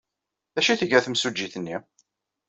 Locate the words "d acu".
0.53-0.69